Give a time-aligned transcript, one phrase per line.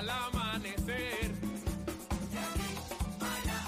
[0.00, 1.30] el amanecer.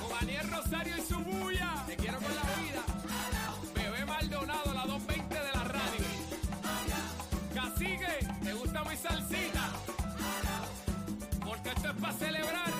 [0.01, 2.83] Con Aniel Rosario y su bulla, te quiero con la vida.
[3.75, 6.07] Bebé Maldonado, la 220 de la radio.
[7.55, 9.70] Cacique, ¿te gusta mi salsita?
[11.45, 12.80] Porque esto es para celebrar.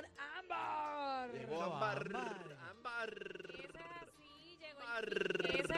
[0.00, 1.32] Con Ámbar.
[1.32, 2.08] Llegó Ámbar.
[2.70, 3.10] Ámbar.
[3.58, 5.69] Eso es así, llegó el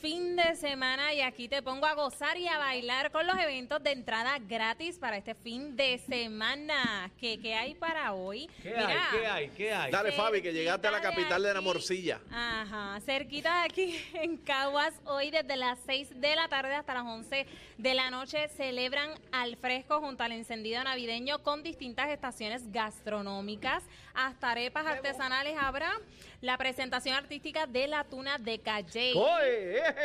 [0.00, 3.80] fin de semana y aquí te pongo a gozar y a bailar con los eventos
[3.82, 7.10] de entrada gratis para este fin de semana.
[7.20, 8.48] ¿Qué, qué hay para hoy?
[8.62, 8.96] ¿Qué hay?
[9.12, 9.48] ¿Qué hay?
[9.50, 9.92] ¿Qué hay?
[9.92, 12.20] Dale, Fabi, que llegaste a la de capital de la morcilla.
[12.32, 17.04] Ajá, cerquita de aquí en Caguas, hoy desde las 6 de la tarde hasta las
[17.04, 17.46] 11
[17.78, 24.50] de la noche celebran al fresco junto al encendido navideño con distintas estaciones gastronómicas, hasta
[24.50, 25.92] arepas artesanales habrá,
[26.40, 29.12] la presentación artística de la tuna de Calle.
[29.14, 29.59] ¡Oye!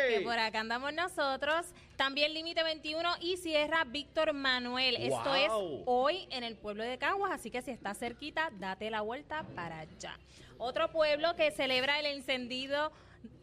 [0.10, 1.66] Que por acá andamos nosotros.
[1.96, 4.96] También Límite 21 y cierra Víctor Manuel.
[4.98, 5.50] Esto es
[5.86, 9.80] hoy en el pueblo de Caguas, así que si estás cerquita, date la vuelta para
[9.80, 10.18] allá.
[10.58, 12.92] Otro pueblo que celebra el encendido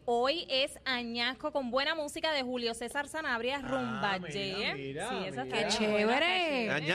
[0.05, 4.53] hoy es Añasco con buena música de Julio César Sanabria Rumbaye.
[4.53, 5.57] Ah, mira, mira, sí, esa mira.
[5.61, 6.67] está chévere.
[6.67, 6.87] vamos.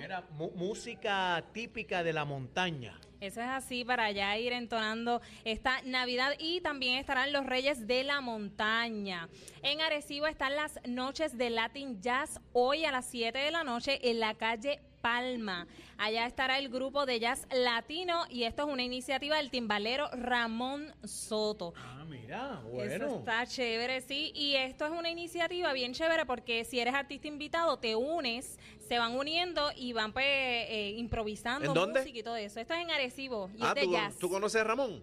[0.00, 2.98] Mira, mu- música típica de la montaña.
[3.20, 8.02] Eso es así para allá ir entonando esta Navidad y también estarán los Reyes de
[8.02, 9.28] la Montaña.
[9.62, 14.10] En Arecibo están las noches de Latin Jazz hoy a las 7 de la noche
[14.10, 15.66] en la calle Palma.
[15.98, 20.94] Allá estará el grupo de jazz latino y esto es una iniciativa del timbalero Ramón
[21.04, 21.72] Soto.
[21.76, 23.18] Ah, mira, Eso bueno.
[23.18, 24.32] está chévere, sí.
[24.34, 28.98] Y esto es una iniciativa bien chévere porque si eres artista invitado, te unes, se
[28.98, 32.00] van uniendo y van pues, eh, improvisando ¿En dónde?
[32.00, 32.60] música y todo eso.
[32.60, 34.18] Esto es en Arecibo y Ah, es de ¿tú, jazz.
[34.18, 35.02] ¿tú conoces a Ramón?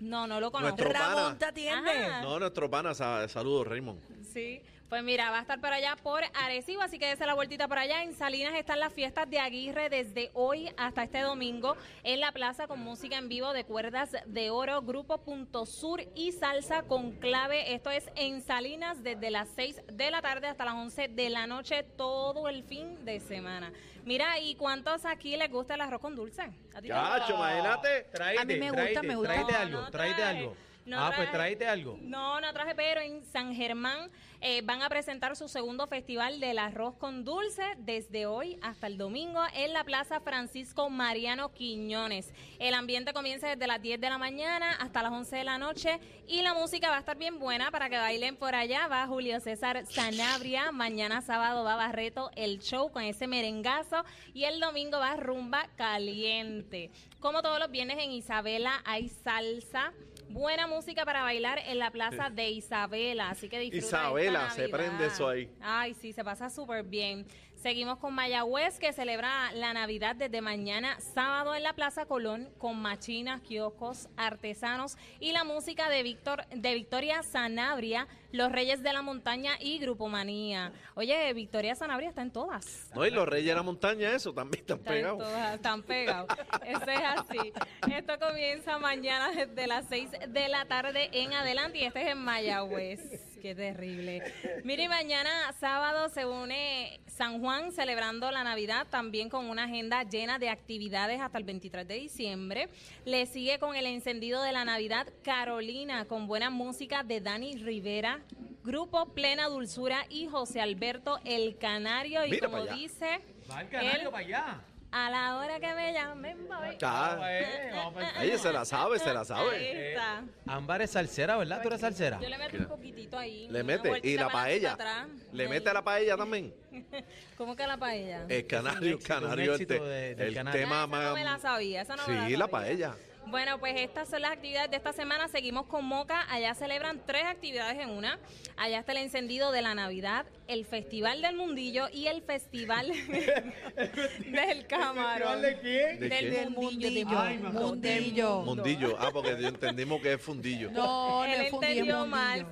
[0.00, 0.76] No, no lo conozco.
[0.82, 1.14] Nuestro pana.
[1.14, 1.90] Ramón te atiende.
[1.90, 2.22] Ajá.
[2.22, 4.00] No, nuestro pana, sa- saludos, Raymond.
[4.24, 4.60] Sí,
[4.92, 7.78] pues mira, va a estar por allá por Arecibo, así que dése la vueltita por
[7.78, 8.02] allá.
[8.02, 12.66] En Salinas están las fiestas de Aguirre desde hoy hasta este domingo en la plaza
[12.66, 17.72] con música en vivo de cuerdas de oro, Grupo Punto Sur y Salsa con clave.
[17.72, 21.46] Esto es en Salinas desde las 6 de la tarde hasta las 11 de la
[21.46, 23.72] noche todo el fin de semana.
[24.04, 26.42] Mira, ¿y cuántos aquí les gusta el arroz con dulce?
[26.74, 26.88] ¿A ti?
[26.88, 28.08] Chacho, imagínate.
[28.38, 29.32] A mí me gusta, me gusta.
[29.32, 30.56] Tráete algo, no tráete algo.
[30.84, 31.98] No ah, pues tráete algo.
[32.00, 34.10] No, no traje, pero en San Germán
[34.40, 38.98] eh, van a presentar su segundo festival del arroz con dulce desde hoy hasta el
[38.98, 42.32] domingo en la Plaza Francisco Mariano Quiñones.
[42.58, 46.00] El ambiente comienza desde las 10 de la mañana hasta las 11 de la noche
[46.26, 48.88] y la música va a estar bien buena para que bailen por allá.
[48.88, 54.04] Va Julio César Sanabria, mañana sábado va Barreto el show con ese merengazo
[54.34, 56.90] y el domingo va Rumba Caliente.
[57.20, 59.92] Como todos los viernes en Isabela hay salsa.
[60.32, 64.68] Buena música para bailar en la plaza de Isabela, así que disfruta Isabela, esta se
[64.68, 65.50] prende eso ahí.
[65.60, 67.26] Ay, sí, se pasa súper bien.
[67.62, 72.82] Seguimos con Mayagüez, que celebra la Navidad desde mañana, sábado en la Plaza Colón, con
[72.82, 79.02] machinas, kioscos, artesanos y la música de Víctor, de Victoria Sanabria, Los Reyes de la
[79.02, 80.72] Montaña y Grupo Manía.
[80.96, 82.90] Oye, Victoria Sanabria está en todas.
[82.96, 85.18] No, y los Reyes de la Montaña, eso también están pegados.
[85.20, 86.28] todas, están pegados.
[86.66, 87.52] Eso es así.
[87.92, 92.18] Esto comienza mañana desde las 6 de la tarde en adelante y este es en
[92.18, 93.00] Mayagüez.
[93.42, 94.22] Qué terrible.
[94.64, 100.04] Mire, y mañana sábado se une San Juan celebrando la Navidad también con una agenda
[100.04, 102.68] llena de actividades hasta el 23 de diciembre.
[103.04, 108.20] Le sigue con el encendido de la Navidad Carolina con buena música de Dani Rivera.
[108.62, 112.24] Grupo Plena Dulzura y José Alberto El Canario.
[112.24, 113.18] Y Mira como dice,
[113.50, 114.60] Va al canario él- para allá.
[114.92, 116.76] A la hora que me llamen, voy.
[116.82, 119.90] Ah, Eh, vamos para ella se la sabe, se la Ahí sabe.
[119.92, 120.22] está.
[120.46, 121.60] Ámbar es salsera, ¿verdad?
[121.62, 122.20] ¿Tú eres salsera?
[122.20, 123.48] Yo le meto un poquito ahí.
[123.50, 124.00] Le mete.
[124.02, 124.72] Y la para paella.
[124.74, 125.06] atrás.
[125.32, 125.48] Le Ahí.
[125.48, 126.54] mete a la paella también.
[127.36, 128.26] ¿Cómo que la paella?
[128.28, 130.60] El canario, éxito, canario, un el, el canario.
[130.60, 131.04] Ah, tema esa más.
[131.08, 132.94] no me la sabía, esa no me la sí, la paella.
[133.26, 135.28] Bueno, pues estas son las actividades de esta semana.
[135.28, 136.26] Seguimos con Moca.
[136.28, 138.18] Allá celebran tres actividades en una.
[138.56, 142.88] Allá está el encendido de la Navidad, el Festival del Mundillo y el Festival
[144.32, 145.42] del Camarón.
[145.42, 146.00] ¿De quién?
[146.00, 146.48] ¿De del qué?
[146.50, 147.18] Mundillo.
[147.18, 147.38] Ay.
[147.38, 148.40] Mundillo.
[148.42, 148.96] Mundillo.
[148.98, 150.70] Ah, porque yo entendimos que es fundillo.
[150.70, 152.46] No, no Él es fundillo, entendió es mal,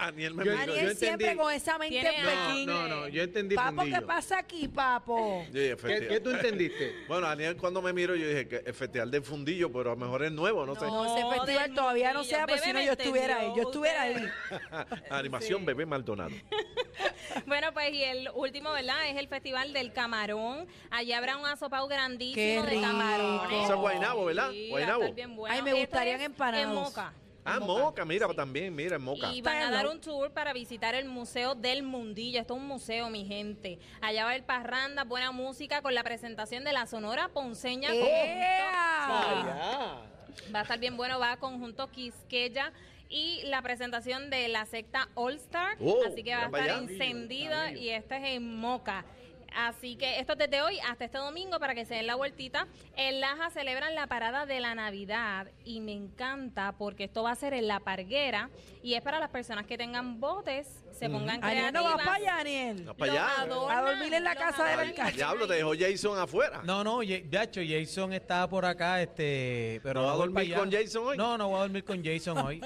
[0.00, 2.66] Aniel me yo- entendí- siempre con esa mente Tiene en Pekín.
[2.66, 5.44] No, no, yo entendí Papo, ¿qué pasa aquí, papo?
[5.52, 5.70] Sí,
[6.08, 6.94] ¿Qué, tú entendiste?
[7.08, 10.00] Bueno, Aniel cuando me miró yo dije que efectivamente especial de fundillo, pero a lo
[10.00, 10.82] mejor es nuevo, no, sé.
[10.86, 13.52] No, ese festival del todavía no sea, pero si no yo estuviera ahí.
[13.56, 14.16] Yo estuviera ahí.
[15.10, 15.64] Animación.
[15.64, 16.33] Bebé Maldonado.
[17.46, 19.08] Bueno, pues y el último, ¿verdad?
[19.08, 20.66] Es el Festival del Camarón.
[20.90, 23.64] Allá habrá un asopado grandísimo Qué de camarones.
[23.64, 24.50] Eso es Guaynabo, ¿verdad?
[24.50, 25.02] Sí, va a Guaynabo.
[25.02, 25.54] estar bien bueno.
[25.54, 26.68] Ay, me gustarían es empanados.
[26.68, 27.12] En Moca.
[27.44, 28.34] Ah, en Moca, mira, sí.
[28.36, 29.30] también, mira, en Moca.
[29.32, 32.40] Y van a dar un tour para visitar el Museo del Mundillo.
[32.40, 33.78] Esto es un museo, mi gente.
[34.00, 37.92] Allá va a haber parranda, buena música con la presentación de la Sonora Ponceña.
[37.92, 39.06] ¡Ea!
[40.54, 42.72] Va a estar bien bueno, va conjunto Quisqueya
[43.14, 45.76] y la presentación de la secta All Star.
[45.80, 49.04] Oh, así que va a estar encendida y este es en Moca.
[49.56, 52.66] Así que esto es desde hoy hasta este domingo para que se den la vueltita.
[52.96, 57.34] En Laja celebran la parada de la Navidad y me encanta porque esto va a
[57.36, 58.50] ser en la parguera
[58.82, 61.72] y es para las personas que tengan botes, se pongan Aniel, creativas.
[61.72, 62.88] no vas para allá, Aniel.
[62.88, 63.40] Va para allá.
[63.40, 65.12] adornan, A dormir en la casa del alcalde.
[65.12, 66.60] diablo, te dejó Jason afuera.
[66.64, 70.56] No, no, de hecho, Jason está por acá, este, pero ¿No va a dormir allá.
[70.58, 71.16] con Jason hoy?
[71.16, 72.60] No, no voy a dormir con Jason hoy.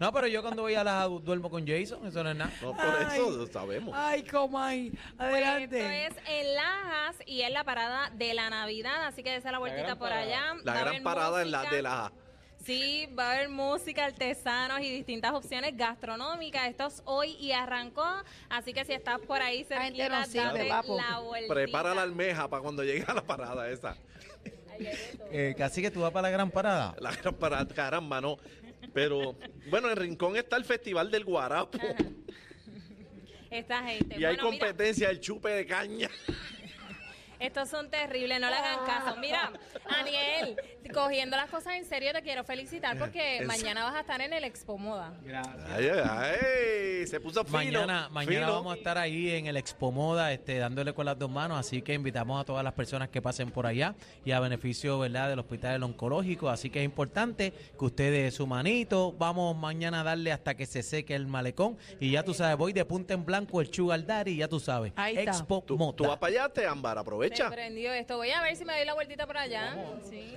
[0.00, 2.52] No, pero yo cuando voy a las duermo con Jason, eso no es nada.
[2.60, 3.18] No, por Ay.
[3.18, 3.94] eso lo sabemos.
[3.96, 4.90] Ay, Comay.
[4.90, 6.06] Pues Adelante.
[6.06, 9.58] Esto es en Lajas y es la parada de la Navidad, así que dése la
[9.58, 10.22] vueltita por parada.
[10.22, 10.54] allá.
[10.64, 11.76] La Va a gran haber parada en la música.
[11.76, 12.12] de la...
[12.64, 16.68] Sí, va a haber música, artesanos y distintas opciones gastronómicas.
[16.68, 18.06] Esto es hoy y arrancó,
[18.50, 20.96] así que si estás por ahí cerquita, no sirve, date papo.
[20.96, 21.54] la vueltita.
[21.54, 23.96] Prepara la almeja para cuando llegue a la parada esa.
[25.30, 26.94] Eh, casi que tú vas para la gran parada.
[27.00, 28.38] La gran parada, caramba, no.
[28.94, 29.36] Pero,
[29.68, 31.78] bueno, en Rincón está el Festival del Guarapo.
[33.52, 34.18] Esta gente.
[34.18, 36.08] Y hay bueno, mira, competencia del chupe de caña.
[37.38, 39.16] estos son terribles, no le hagan caso.
[39.18, 39.52] Mira,
[39.84, 40.56] Aniel,
[40.90, 44.44] cogiendo las cosas en serio, te quiero felicitar porque mañana vas a estar en el
[44.44, 45.12] Expo Moda.
[45.70, 47.58] Ay, ay, ay, se puso fino.
[47.58, 48.52] Mañana, mañana fino.
[48.52, 51.82] vamos a estar ahí en el Expo Moda, este, dándole con las dos manos, así
[51.82, 53.94] que invitamos a todas las personas que pasen por allá
[54.24, 58.46] y a beneficio, ¿verdad?, del Hospital Oncológico, así que es importante que usted dé su
[58.46, 62.56] manito, vamos mañana a darle hasta que se seque el malecón y ya tú sabes,
[62.56, 65.30] voy de punta en blanco el Sugar Daddy, ya tú sabes, Ahí está.
[65.32, 65.96] Expo ¿Tú, Moda.
[65.96, 67.50] tú vas para allá, te Ámbar, aprovecha.
[67.50, 68.16] prendió esto.
[68.16, 69.76] Voy a ver si me doy la vueltita por allá.
[70.08, 70.36] Sí.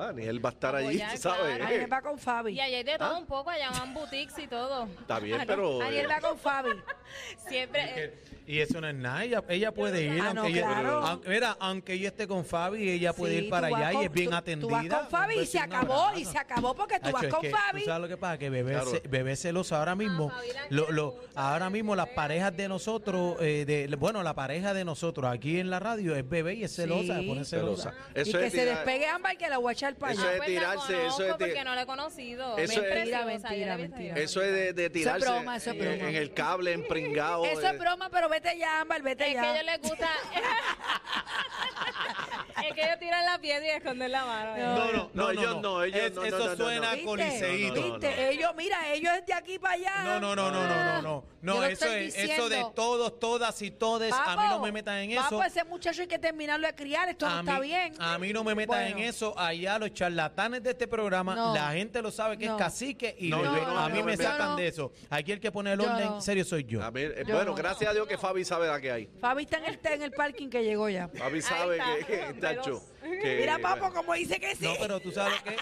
[0.00, 1.56] Ah, ni él va a estar allí, Apoyar, sabes.
[1.58, 1.88] claro.
[1.92, 2.52] Va con Fabi.
[2.54, 3.18] Y hay de todo ¿Ah?
[3.18, 4.88] un poco, allá van boutiques y todo.
[5.00, 5.80] Está bien, Ah, pero...
[5.82, 6.70] Aniel va con Fabi.
[7.48, 7.82] Siempre.
[8.04, 8.14] eh,
[8.46, 10.98] Y eso no es nada, ella, ella puede ir, Ah, no, aunque, ella, claro.
[11.06, 13.92] aunque- mira, aunque ella esté con Fabi, ella puede Sí, ir para tú vas allá
[13.92, 14.68] y con- es bien tú- atendida.
[14.68, 17.30] Tú vas con Fabi y se acabó, y se acabó porque tú Hacho, vas es
[17.32, 17.80] con que, Fabi.
[17.80, 18.38] ¿Tú sabes lo que pasa?
[18.38, 18.90] Que bebé, Claro.
[18.90, 20.28] ce- bebé celoso ahora mismo.
[20.30, 24.22] Fabi la lo, quiere lo- mucho, ahora mismo las parejas de nosotros, eh, de, bueno,
[24.22, 27.22] la pareja de nosotros aquí en la radio es bebé y es celosa, Sí.
[27.22, 27.90] se pone celosa.
[27.92, 27.94] Celosa.
[28.10, 30.22] Y que es se tirar- despegue Ámbar y que la voy a echar para Eso
[30.22, 30.32] allá.
[30.32, 32.56] es pues la tirarse, eso es de- porque no la he conocido.
[32.58, 34.20] Eso Me es- preciosa, Mentira, yo mentira, vi.
[34.20, 36.08] Eso es de, de tirarse broma, eso es en- broma.
[36.10, 37.44] en el cable empringado.
[37.44, 37.70] Eso eh.
[37.72, 39.54] es broma, pero vete ya, Ámbar, vete Es que a ya.
[39.60, 40.08] ellos les gusta.
[42.66, 44.56] es que ellos tiran la piedra y esconden la mano.
[44.56, 46.92] No, no, no, ellos no, ellos Es- no, no, Eso no, no, suena no.
[46.92, 47.04] ¿Viste?
[47.04, 47.74] coliseíto.
[47.74, 47.98] No, no, no.
[47.98, 48.30] ¿Viste?
[48.30, 50.04] Ellos, mira, ellos es de aquí para allá.
[50.04, 51.24] No, no, no, no, no, no, no.
[51.42, 55.10] No, eso es, eso de todos, todas y todes, a mí no me metan en
[55.12, 55.22] eso.
[55.22, 57.94] Papo, ese muchacho hay que terminarlo de criar, esto no está mí, bien.
[57.98, 58.98] a mí no me metan Bueno.
[58.98, 59.38] en eso.
[59.38, 61.54] Allá los charlatanes de este programa, No.
[61.54, 62.56] la gente lo sabe que No.
[62.56, 64.56] es cacique y a mí no, me no, sacan no.
[64.56, 64.92] de eso.
[65.10, 66.14] Aquí el que pone el orden, no.
[66.16, 66.82] en serio, soy yo.
[66.82, 67.56] A ver, eh, Yo bueno, no.
[67.56, 69.08] gracias a Dios que Fabi sabe la que hay.
[69.20, 71.08] Fabi está en el, en el parking que llegó ya.
[71.08, 72.04] Fabi sabe está, que,
[72.34, 74.64] que, tacho, Mira, papo, como dice que sí.
[74.64, 75.56] No, pero tú sabes que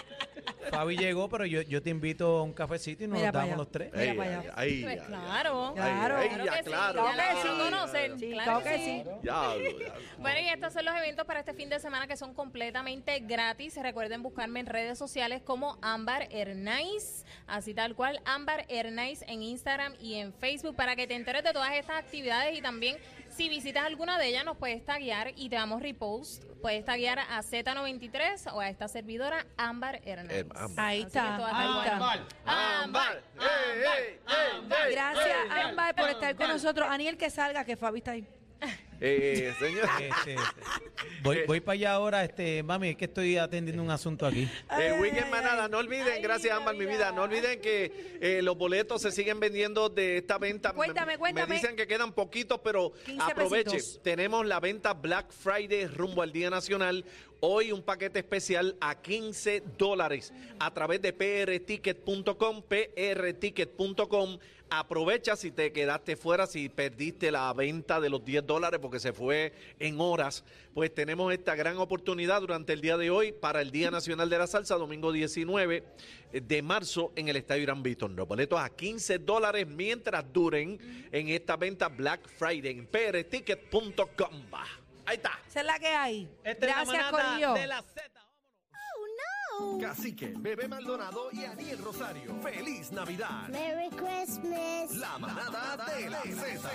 [0.71, 3.57] Fabi llegó, pero yo, yo te invito a un cafecito y nos Mira damos allá.
[3.57, 3.91] los tres.
[3.93, 4.53] Mira Ey, para allá.
[4.55, 5.71] ay, Pues claro.
[5.75, 6.15] Claro.
[6.15, 6.93] Claro ya, que sí, claro.
[7.03, 7.59] Claro ya la que van a sí.
[7.71, 8.19] conocer.
[8.19, 9.03] Sí, claro claro que que sí.
[9.03, 9.09] sí.
[9.21, 10.01] Diablo, diablo.
[10.19, 13.75] Bueno, y estos son los eventos para este fin de semana que son completamente gratis.
[13.81, 19.93] Recuerden buscarme en redes sociales como Ámbar Hernais, así tal cual, Ámbar Hernais en Instagram
[19.99, 22.97] y en Facebook para que te enteres de todas estas actividades y también
[23.35, 26.43] si visitas alguna de ellas nos puedes taguear y te damos repost.
[26.61, 29.99] Puedes taguear a Z93 o a esta servidora Ámbar.
[30.05, 30.85] Eh, Ámbar.
[30.85, 31.35] Ahí está.
[32.45, 34.19] Ámbar, ey,
[34.91, 35.37] Gracias.
[35.49, 36.87] Ámbar, por estar con nosotros.
[36.89, 38.27] Aniel, que salga, que Fabi está ahí.
[39.05, 40.35] Eh, señor, Este,
[41.21, 44.49] voy, voy para allá ahora, este, mami, es que estoy atendiendo un asunto aquí.
[44.79, 49.01] el weekend manada, no olviden, gracias Ámbar, mi vida, no olviden que eh, los boletos
[49.01, 50.69] se siguen vendiendo de esta venta.
[50.71, 51.47] Me- Cuéntame, cuéntame.
[51.47, 53.71] Me dicen que quedan poquitos, pero 15 aproveche.
[53.71, 53.99] pesitos.
[54.03, 57.03] Tenemos la venta Black Friday rumbo al Día Nacional.
[57.45, 64.37] Hoy un paquete especial a 15 dólares a través de prticket.com, prticket.com.
[64.69, 69.11] Aprovecha si te quedaste fuera, si perdiste la venta de los 10 dólares porque se
[69.11, 70.45] fue en horas.
[70.73, 74.37] Pues tenemos esta gran oportunidad durante el día de hoy para el Día Nacional de
[74.37, 75.83] la Salsa, domingo 19
[76.31, 78.15] de marzo en el Estadio Irán Beaton.
[78.15, 80.79] Los boletos a 15 dólares mientras duren
[81.11, 84.43] en esta venta Black Friday en prticket.com.
[85.05, 85.39] Ahí está.
[85.47, 86.29] Esa es la que hay.
[86.43, 87.53] Esta Gracias, Corillo.
[87.53, 88.01] de la Z.
[89.59, 89.79] Oh no!
[89.79, 92.35] Cacique, Bebé Maldonado y Aniel Rosario.
[92.41, 93.47] ¡Feliz Navidad!
[93.49, 94.91] Merry Christmas.
[94.97, 96.69] La manada de la Z.